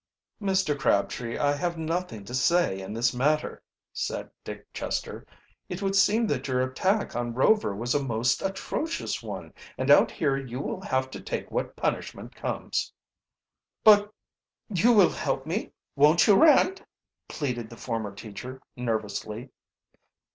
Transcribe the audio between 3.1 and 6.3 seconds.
matter," said Dick Chester. "It would seem